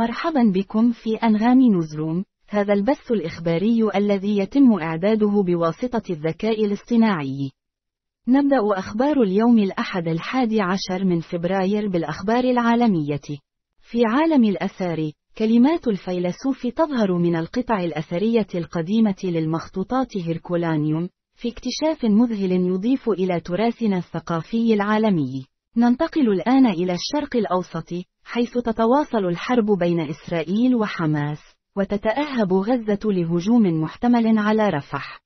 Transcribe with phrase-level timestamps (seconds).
[0.00, 7.50] مرحبا بكم في أنغام نوزروم، هذا البث الإخباري الذي يتم إعداده بواسطة الذكاء الاصطناعي.
[8.28, 13.20] نبدأ أخبار اليوم الأحد الحادي عشر من فبراير بالأخبار العالمية.
[13.90, 22.52] في عالم الأثار، كلمات الفيلسوف تظهر من القطع الأثرية القديمة للمخطوطات هيركولانيوم، في اكتشاف مذهل
[22.52, 25.44] يضيف إلى تراثنا الثقافي العالمي.
[25.76, 27.92] ننتقل الآن إلى الشرق الأوسط،
[28.32, 31.38] حيث تتواصل الحرب بين إسرائيل وحماس،
[31.76, 35.20] وتتأهب غزة لهجوم محتمل على رفح.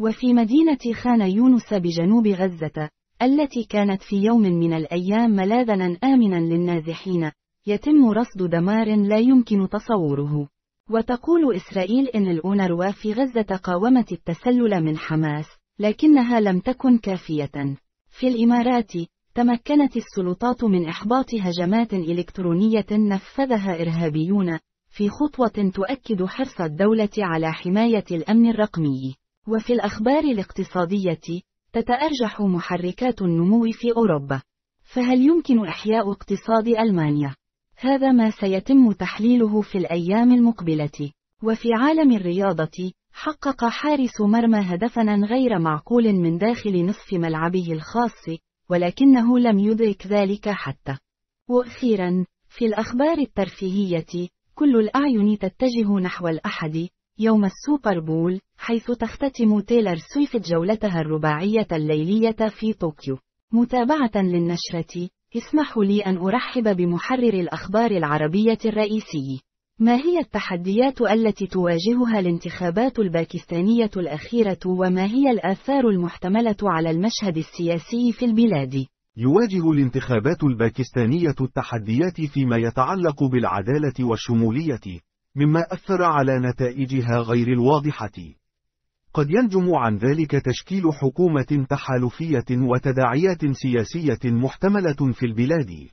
[0.00, 2.90] وفي مدينة خان يونس بجنوب غزة،
[3.22, 7.30] التي كانت في يوم من الأيام ملاذنا آمنا للنازحين،
[7.66, 10.48] يتم رصد دمار لا يمكن تصوره.
[10.90, 15.46] وتقول إسرائيل إن الأونروا في غزة قاومت التسلل من حماس،
[15.78, 17.76] لكنها لم تكن كافية.
[18.10, 18.92] في الإمارات،
[19.36, 28.04] تمكنت السلطات من إحباط هجمات إلكترونية نفذها إرهابيون، في خطوة تؤكد حرص الدولة على حماية
[28.10, 29.14] الأمن الرقمي.
[29.48, 34.42] وفي الأخبار الاقتصادية، تتأرجح محركات النمو في أوروبا.
[34.94, 37.34] فهل يمكن إحياء اقتصاد ألمانيا؟
[37.76, 41.10] هذا ما سيتم تحليله في الأيام المقبلة.
[41.42, 48.38] وفي عالم الرياضة، حقق حارس مرمى هدفا غير معقول من داخل نصف ملعبه الخاص،
[48.70, 50.98] ولكنه لم يدرك ذلك حتى.
[51.48, 59.96] وأخيرا، في الأخبار الترفيهية، كل الأعين تتجه نحو الأحد، يوم السوبر بول، حيث تختتم تيلر
[60.14, 63.18] سويفت جولتها الرباعية الليلية في طوكيو.
[63.52, 69.45] متابعة للنشرة، اسمحوا لي أن أرحب بمحرر الأخبار العربية الرئيسي.
[69.78, 78.12] ما هي التحديات التي تواجهها الانتخابات الباكستانية الأخيرة وما هي الآثار المحتملة على المشهد السياسي
[78.12, 78.86] في البلاد؟
[79.16, 85.00] يواجه الانتخابات الباكستانية التحديات فيما يتعلق بالعدالة والشمولية،
[85.34, 88.16] مما أثر على نتائجها غير الواضحة.
[89.14, 95.88] قد ينجم عن ذلك تشكيل حكومة تحالفية وتداعيات سياسية محتملة في البلاد.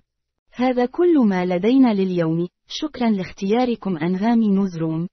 [0.55, 5.07] هذا كل ما لدينا لليوم، شكرا لاختياركم أنغام نوزروم.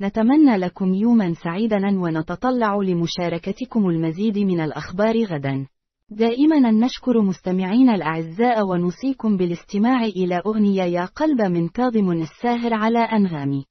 [0.00, 5.66] نتمنى لكم يوما سعيدا ونتطلع لمشاركتكم المزيد من الأخبار غدا.
[6.10, 13.64] دائما نشكر مستمعين الأعزاء ونوصيكم بالاستماع إلى أغنية يا قلب من كاظم الساهر على أنغامي.